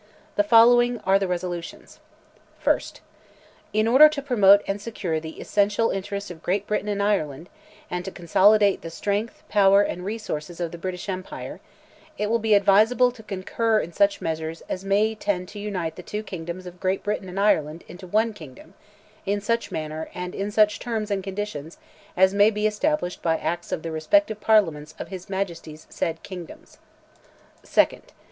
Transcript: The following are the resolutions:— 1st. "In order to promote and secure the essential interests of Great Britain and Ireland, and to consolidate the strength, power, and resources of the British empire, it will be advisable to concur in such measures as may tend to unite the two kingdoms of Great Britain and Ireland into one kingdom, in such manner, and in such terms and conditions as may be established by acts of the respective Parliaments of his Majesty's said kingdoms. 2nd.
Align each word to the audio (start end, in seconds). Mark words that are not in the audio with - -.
The 0.35 0.43
following 0.43 0.97
are 1.01 1.19
the 1.19 1.27
resolutions:— 1.27 1.99
1st. 2.65 3.01
"In 3.71 3.87
order 3.87 4.09
to 4.09 4.21
promote 4.23 4.63
and 4.65 4.81
secure 4.81 5.19
the 5.19 5.39
essential 5.39 5.91
interests 5.91 6.31
of 6.31 6.41
Great 6.41 6.65
Britain 6.65 6.87
and 6.87 7.03
Ireland, 7.03 7.49
and 7.87 8.03
to 8.05 8.09
consolidate 8.11 8.81
the 8.81 8.89
strength, 8.89 9.43
power, 9.47 9.83
and 9.83 10.03
resources 10.03 10.59
of 10.59 10.71
the 10.71 10.79
British 10.79 11.07
empire, 11.07 11.59
it 12.17 12.31
will 12.31 12.39
be 12.39 12.55
advisable 12.55 13.11
to 13.11 13.21
concur 13.21 13.77
in 13.79 13.93
such 13.93 14.21
measures 14.21 14.61
as 14.67 14.83
may 14.83 15.13
tend 15.13 15.47
to 15.49 15.59
unite 15.59 15.95
the 15.97 16.01
two 16.01 16.23
kingdoms 16.23 16.65
of 16.65 16.79
Great 16.79 17.03
Britain 17.03 17.29
and 17.29 17.39
Ireland 17.39 17.83
into 17.87 18.07
one 18.07 18.33
kingdom, 18.33 18.73
in 19.27 19.39
such 19.39 19.71
manner, 19.71 20.09
and 20.15 20.33
in 20.33 20.49
such 20.49 20.79
terms 20.79 21.11
and 21.11 21.23
conditions 21.23 21.77
as 22.17 22.33
may 22.33 22.49
be 22.49 22.65
established 22.65 23.21
by 23.21 23.37
acts 23.37 23.71
of 23.71 23.83
the 23.83 23.91
respective 23.91 24.41
Parliaments 24.41 24.95
of 24.97 25.09
his 25.09 25.29
Majesty's 25.29 25.85
said 25.91 26.23
kingdoms. 26.23 26.79
2nd. 27.63 28.01